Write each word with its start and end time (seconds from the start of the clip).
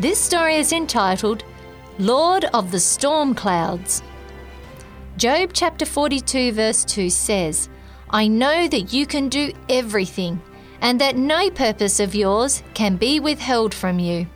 This 0.00 0.20
story 0.20 0.54
is 0.54 0.72
entitled 0.72 1.42
Lord 1.98 2.44
of 2.54 2.70
the 2.70 2.78
Storm 2.78 3.34
Clouds. 3.34 4.00
Job 5.16 5.50
chapter 5.52 5.84
42, 5.84 6.52
verse 6.52 6.84
2 6.84 7.10
says, 7.10 7.68
I 8.08 8.28
know 8.28 8.68
that 8.68 8.92
you 8.92 9.06
can 9.06 9.28
do 9.28 9.52
everything, 9.68 10.40
and 10.80 11.00
that 11.00 11.16
no 11.16 11.50
purpose 11.50 11.98
of 11.98 12.14
yours 12.14 12.62
can 12.74 12.94
be 12.94 13.18
withheld 13.18 13.74
from 13.74 13.98
you. 13.98 14.28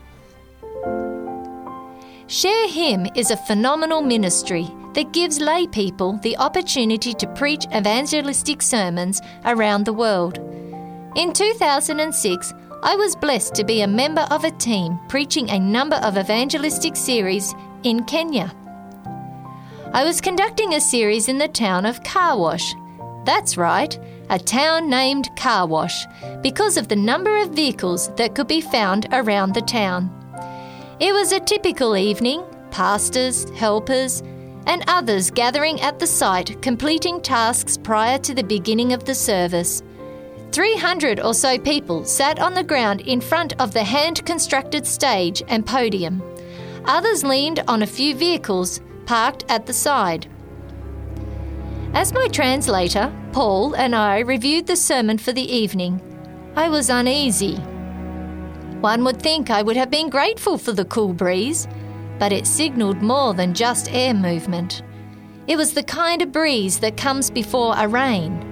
Share 2.27 2.67
Him 2.67 3.07
is 3.15 3.31
a 3.31 3.37
phenomenal 3.37 4.03
ministry 4.03 4.69
that 4.95 5.13
gives 5.13 5.39
lay 5.39 5.69
people 5.69 6.19
the 6.25 6.37
opportunity 6.39 7.15
to 7.15 7.35
preach 7.35 7.67
evangelistic 7.73 8.63
sermons 8.63 9.21
around 9.45 9.85
the 9.85 9.93
world. 9.93 10.39
In 11.15 11.33
2006, 11.33 12.53
I 12.85 12.97
was 12.97 13.15
blessed 13.15 13.55
to 13.55 13.65
be 13.65 13.83
a 13.83 13.87
member 13.87 14.27
of 14.33 14.43
a 14.43 14.51
team 14.51 14.99
preaching 15.07 15.49
a 15.49 15.61
number 15.61 15.95
of 15.97 16.19
evangelistic 16.19 16.97
series 16.97 17.55
in 17.85 18.03
Kenya. 18.07 18.53
I 19.93 20.03
was 20.03 20.21
conducting 20.21 20.75
a 20.75 20.81
series 20.81 21.29
in 21.29 21.39
the 21.39 21.47
town 21.47 21.87
of 21.87 22.03
Carwash. 22.03 22.75
That's 23.25 23.57
right, 23.57 23.97
a 24.31 24.39
town 24.41 24.91
named 24.91 25.31
Carwash, 25.37 25.95
because 26.43 26.77
of 26.77 26.89
the 26.89 26.97
number 26.97 27.37
of 27.37 27.51
vehicles 27.51 28.13
that 28.17 28.35
could 28.35 28.49
be 28.49 28.61
found 28.61 29.07
around 29.13 29.55
the 29.55 29.63
town. 29.63 30.11
It 30.99 31.13
was 31.13 31.31
a 31.31 31.39
typical 31.39 31.97
evening, 31.97 32.43
pastors, 32.73 33.49
helpers, 33.51 34.25
and 34.67 34.83
others 34.89 35.31
gathering 35.31 35.81
at 35.83 36.01
the 36.01 36.07
site 36.09 36.61
completing 36.61 37.21
tasks 37.21 37.77
prior 37.77 38.19
to 38.19 38.35
the 38.35 38.43
beginning 38.43 38.93
of 38.93 39.05
the 39.05 39.15
service. 39.15 39.85
300 40.53 41.19
or 41.19 41.33
so 41.33 41.59
people 41.59 42.05
sat 42.05 42.39
on 42.39 42.53
the 42.53 42.63
ground 42.63 43.01
in 43.01 43.23
front 43.23 43.59
of 43.59 43.73
the 43.73 43.85
hand 43.85 44.25
constructed 44.27 44.87
stage 44.87 45.43
and 45.49 45.65
podium. 45.65 46.23
Others 46.85 47.25
leaned 47.25 47.65
on 47.69 47.83
a 47.83 47.87
few 47.87 48.15
vehicles 48.15 48.81
parked 49.07 49.45
at 49.49 49.65
the 49.65 49.73
side. 49.73 50.27
As 51.95 52.13
my 52.13 52.29
translator, 52.29 53.11
Paul, 53.33 53.75
and 53.75 53.95
I 53.95 54.21
reviewed 54.21 54.67
the 54.67 54.77
sermon 54.77 55.17
for 55.17 55.33
the 55.33 55.43
evening, 55.43 56.01
I 56.55 56.69
was 56.69 56.91
uneasy. 56.91 57.57
One 58.81 59.05
would 59.05 59.23
think 59.23 59.49
I 59.51 59.63
would 59.63 59.77
have 59.77 59.91
been 59.91 60.11
grateful 60.11 60.59
for 60.59 60.73
the 60.73 60.85
cool 60.85 61.15
breeze, 61.15 61.67
but 62.19 62.33
it 62.33 62.47
signalled 62.47 63.01
more 63.01 63.33
than 63.33 63.55
just 63.55 63.93
air 63.93 64.13
movement. 64.13 64.83
It 65.47 65.57
was 65.57 65.73
the 65.73 65.83
kind 65.83 66.21
of 66.21 66.31
breeze 66.31 66.79
that 66.81 66.97
comes 66.97 67.31
before 67.31 67.75
a 67.77 67.89
rain 67.89 68.52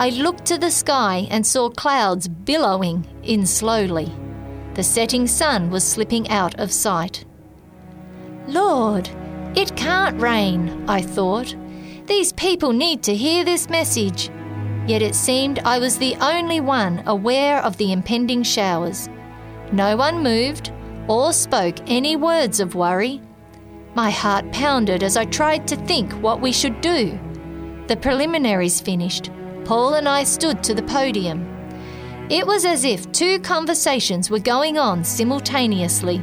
I 0.00 0.08
looked 0.08 0.46
to 0.46 0.56
the 0.56 0.70
sky 0.70 1.28
and 1.30 1.46
saw 1.46 1.68
clouds 1.68 2.26
billowing 2.26 3.06
in 3.22 3.44
slowly. 3.44 4.10
The 4.72 4.82
setting 4.82 5.26
sun 5.26 5.68
was 5.68 5.86
slipping 5.86 6.26
out 6.30 6.58
of 6.58 6.72
sight. 6.72 7.26
Lord, 8.46 9.10
it 9.54 9.76
can't 9.76 10.18
rain, 10.18 10.86
I 10.88 11.02
thought. 11.02 11.54
These 12.06 12.32
people 12.32 12.72
need 12.72 13.02
to 13.02 13.14
hear 13.14 13.44
this 13.44 13.68
message. 13.68 14.30
Yet 14.86 15.02
it 15.02 15.14
seemed 15.14 15.58
I 15.58 15.78
was 15.78 15.98
the 15.98 16.16
only 16.16 16.60
one 16.60 17.02
aware 17.06 17.62
of 17.62 17.76
the 17.76 17.92
impending 17.92 18.42
showers. 18.42 19.06
No 19.70 19.98
one 19.98 20.22
moved 20.22 20.72
or 21.08 21.34
spoke 21.34 21.76
any 21.86 22.16
words 22.16 22.58
of 22.58 22.74
worry. 22.74 23.20
My 23.94 24.08
heart 24.08 24.50
pounded 24.50 25.02
as 25.02 25.18
I 25.18 25.26
tried 25.26 25.68
to 25.68 25.76
think 25.76 26.10
what 26.22 26.40
we 26.40 26.52
should 26.52 26.80
do. 26.80 27.20
The 27.86 27.98
preliminaries 27.98 28.80
finished. 28.80 29.30
Paul 29.70 29.94
and 29.94 30.08
I 30.08 30.24
stood 30.24 30.64
to 30.64 30.74
the 30.74 30.82
podium. 30.82 31.46
It 32.28 32.44
was 32.44 32.64
as 32.64 32.84
if 32.84 33.12
two 33.12 33.38
conversations 33.38 34.28
were 34.28 34.40
going 34.40 34.78
on 34.78 35.04
simultaneously. 35.04 36.16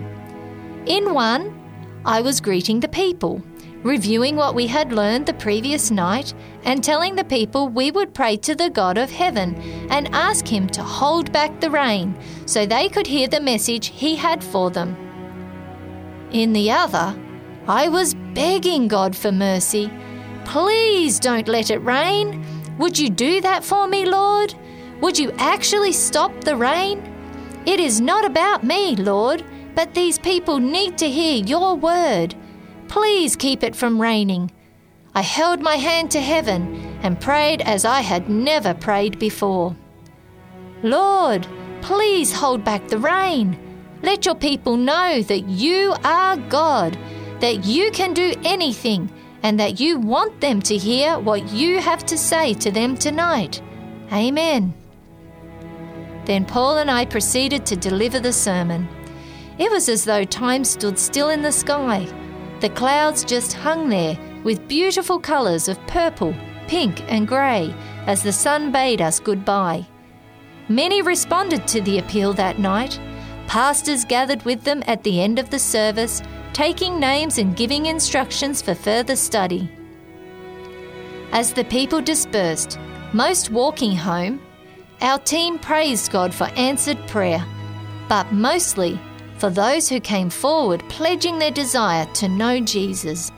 In 0.86 1.14
one, 1.14 1.58
I 2.04 2.20
was 2.20 2.42
greeting 2.42 2.82
the 2.82 2.90
people, 2.90 3.42
reviewing 3.84 4.36
what 4.36 4.54
we 4.54 4.68
had 4.68 4.92
learned 4.92 5.28
the 5.28 5.34
previous 5.34 5.92
night, 5.92 6.34
and 6.66 6.84
telling 6.84 7.16
the 7.16 7.24
people 7.24 7.70
we 7.70 7.90
would 7.90 8.14
pray 8.14 8.36
to 8.36 8.54
the 8.54 8.70
God 8.70 8.98
of 8.98 9.10
heaven 9.10 9.56
and 9.90 10.14
ask 10.14 10.46
Him 10.46 10.68
to 10.72 10.84
hold 10.84 11.32
back 11.32 11.62
the 11.62 11.72
rain 11.72 12.20
so 12.46 12.66
they 12.66 12.90
could 12.90 13.08
hear 13.08 13.30
the 13.30 13.40
message 13.40 13.88
He 13.88 14.18
had 14.18 14.44
for 14.44 14.70
them. 14.72 14.94
In 16.32 16.52
the 16.52 16.70
other, 16.70 17.18
I 17.66 17.88
was 17.88 18.14
begging 18.14 18.90
God 18.90 19.16
for 19.16 19.32
mercy. 19.32 19.90
Please 20.44 21.18
don't 21.18 21.48
let 21.48 21.72
it 21.72 21.80
rain. 21.80 22.44
Would 22.78 22.98
you 22.98 23.10
do 23.10 23.42
that 23.42 23.64
for 23.64 23.88
me, 23.88 24.06
Lord? 24.06 24.54
Would 25.02 25.18
you 25.18 25.32
actually 25.38 25.92
stop 25.92 26.32
the 26.42 26.56
rain? 26.56 27.02
It 27.66 27.80
is 27.80 28.00
not 28.00 28.26
about 28.26 28.64
me, 28.64 28.96
Lord, 28.96 29.44
but 29.76 29.94
these 29.94 30.18
people 30.18 30.60
need 30.60 30.98
to 31.00 31.10
hear 31.10 31.44
your 31.44 31.76
word. 31.76 32.36
Please 32.88 33.36
keep 33.36 33.64
it 33.64 33.76
from 33.76 34.02
raining. 34.02 34.52
I 35.14 35.22
held 35.22 35.62
my 35.62 35.76
hand 35.76 36.12
to 36.12 36.22
heaven 36.22 37.00
and 37.02 37.20
prayed 37.20 37.62
as 37.62 37.86
I 37.86 38.02
had 38.02 38.30
never 38.30 38.74
prayed 38.74 39.20
before. 39.20 39.76
Lord, 40.84 41.48
please 41.82 42.32
hold 42.32 42.64
back 42.64 42.88
the 42.88 43.00
rain. 43.00 43.58
Let 44.04 44.26
your 44.26 44.36
people 44.36 44.78
know 44.78 45.22
that 45.24 45.50
you 45.50 45.96
are 46.04 46.38
God, 46.38 46.98
that 47.40 47.66
you 47.66 47.92
can 47.92 48.14
do 48.14 48.34
anything 48.44 49.12
and 49.48 49.58
that 49.62 49.80
you 49.80 49.98
want 49.98 50.42
them 50.42 50.62
to 50.62 50.76
hear 50.76 51.18
what 51.18 51.54
you 51.54 51.80
have 51.80 52.06
to 52.06 52.18
say 52.18 52.54
to 52.54 52.70
them 52.70 52.98
tonight. 52.98 53.62
Amen. 54.12 54.74
Then 56.26 56.44
Paul 56.44 56.80
and 56.80 56.92
I 56.92 57.06
proceeded 57.06 57.66
to 57.68 57.78
deliver 57.78 58.20
the 58.20 58.34
sermon. 58.34 58.90
It 59.58 59.72
was 59.72 59.88
as 59.88 60.04
though 60.04 60.26
time 60.26 60.66
stood 60.66 61.00
still 61.00 61.30
in 61.30 61.42
the 61.44 61.54
sky. 61.54 62.06
The 62.60 62.72
clouds 62.72 63.24
just 63.24 63.54
hung 63.54 63.88
there 63.88 64.18
with 64.44 64.68
beautiful 64.68 65.18
colours 65.18 65.70
of 65.70 65.80
purple, 65.88 66.36
pink, 66.68 67.02
and 67.10 67.26
grey 67.26 67.74
as 68.06 68.24
the 68.24 68.34
sun 68.34 68.74
bade 68.74 69.02
us 69.02 69.22
goodbye. 69.22 69.88
Many 70.68 71.02
responded 71.02 71.66
to 71.70 71.80
the 71.80 72.00
appeal 72.00 72.34
that 72.34 72.60
night. 72.60 73.00
Pastors 73.48 74.04
gathered 74.04 74.44
with 74.44 74.66
them 74.66 74.84
at 74.88 75.04
the 75.04 75.22
end 75.22 75.40
of 75.40 75.52
the 75.52 75.60
service 75.60 76.22
taking 76.58 77.00
names 77.00 77.38
and 77.38 77.56
giving 77.56 77.86
instructions 77.86 78.64
for 78.64 78.74
further 78.74 79.16
study. 79.16 79.70
As 81.32 81.54
the 81.54 81.64
people 81.66 82.02
dispersed, 82.02 82.80
most 83.14 83.52
walking 83.52 83.96
home, 83.96 84.42
our 85.02 85.20
team 85.20 85.60
praised 85.60 86.12
God 86.12 86.34
for 86.34 86.46
answered 86.56 86.98
prayer, 87.08 87.46
but 88.10 88.32
mostly 88.32 89.00
for 89.38 89.52
those 89.52 89.88
who 89.88 90.00
came 90.00 90.32
forward 90.32 90.84
pledging 90.90 91.38
their 91.38 91.52
desire 91.52 92.08
to 92.16 92.28
know 92.28 92.60
Jesus. 92.60 93.32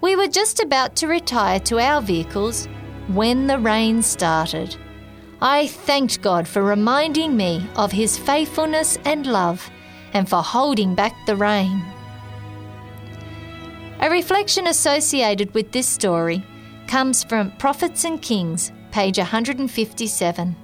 We 0.00 0.14
were 0.14 0.28
just 0.28 0.60
about 0.60 0.94
to 0.98 1.08
retire 1.08 1.58
to 1.58 1.80
our 1.80 2.00
vehicles 2.00 2.68
when 3.08 3.48
the 3.48 3.58
rain 3.58 4.00
started. 4.00 4.76
I 5.40 5.66
thanked 5.66 6.22
God 6.22 6.46
for 6.46 6.62
reminding 6.62 7.36
me 7.36 7.68
of 7.74 7.90
His 7.90 8.16
faithfulness 8.16 8.96
and 9.04 9.26
love 9.26 9.68
and 10.12 10.28
for 10.28 10.40
holding 10.40 10.94
back 10.94 11.16
the 11.26 11.34
rain. 11.34 11.82
A 14.02 14.10
reflection 14.10 14.66
associated 14.66 15.54
with 15.54 15.70
this 15.70 15.86
story 15.86 16.44
comes 16.88 17.22
from 17.22 17.52
Prophets 17.52 18.04
and 18.04 18.20
Kings, 18.20 18.72
page 18.90 19.16
157. 19.16 20.56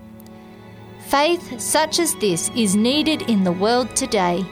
Faith 1.06 1.60
such 1.60 2.00
as 2.00 2.16
this 2.16 2.50
is 2.56 2.74
needed 2.74 3.22
in 3.30 3.44
the 3.44 3.52
world 3.52 3.94
today. 3.94 4.44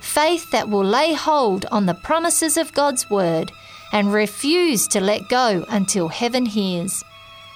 Faith 0.00 0.48
that 0.52 0.68
will 0.68 0.84
lay 0.84 1.14
hold 1.14 1.66
on 1.72 1.86
the 1.86 1.94
promises 1.94 2.56
of 2.56 2.72
God's 2.74 3.10
word 3.10 3.50
and 3.92 4.12
refuse 4.12 4.86
to 4.86 5.00
let 5.00 5.28
go 5.28 5.64
until 5.68 6.06
heaven 6.06 6.46
hears. 6.46 7.02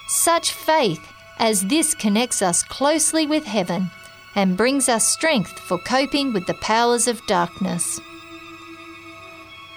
Such 0.09 0.51
faith 0.53 1.13
as 1.39 1.65
this 1.67 1.95
connects 1.95 2.43
us 2.43 2.65
closely 2.65 3.29
with 3.29 3.45
heaven 3.45 3.89
and 4.35 4.57
brings 4.57 4.89
us 4.89 5.07
strength 5.07 5.61
for 5.61 5.79
coping 5.79 6.33
with 6.33 6.49
the 6.49 6.55
powers 6.55 7.07
of 7.07 7.25
darkness. 7.29 8.01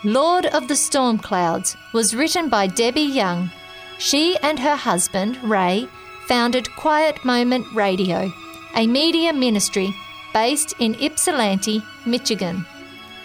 Lord 0.06 0.46
of 0.46 0.68
the 0.68 0.75
Storm 0.75 1.18
Clouds 1.18 1.75
was 1.92 2.16
written 2.16 2.48
by 2.48 2.68
Debbie 2.68 3.02
Young. 3.02 3.50
She 3.98 4.38
and 4.44 4.60
her 4.60 4.75
husband, 4.75 5.44
Ray, 5.44 5.88
founded 6.28 6.69
Quiet 6.75 7.25
Moment 7.25 7.66
Radio, 7.74 8.31
a 8.75 8.86
media 8.86 9.34
ministry 9.34 9.96
based 10.31 10.75
in 10.78 10.94
Ypsilanti, 11.02 11.81
Michigan. 12.06 12.68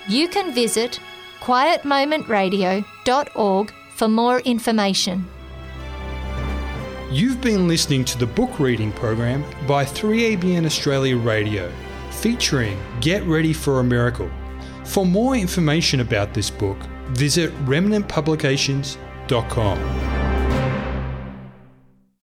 You 0.09 0.27
can 0.27 0.55
visit 0.55 0.99
quietmomentradio.org 1.41 3.73
for 3.95 4.09
more 4.09 4.41
information. 4.41 5.27
You've 7.11 7.43
been 7.43 7.69
listening 7.69 8.07
to 8.07 8.17
the 8.17 8.27
book 8.27 8.59
reading 8.59 8.91
program 8.93 9.45
by 9.67 9.85
3ABN 9.85 10.65
Australia 10.65 11.19
Radio, 11.19 11.71
featuring 12.11 12.81
Get 13.03 13.23
Ready 13.25 13.53
for 13.53 13.81
a 13.81 13.85
Miracle. 13.85 14.31
For 14.91 15.07
more 15.07 15.37
information 15.37 16.01
about 16.01 16.35
this 16.35 16.51
book, 16.51 16.77
visit 17.11 17.55
remnantpublications.com. 17.65 20.20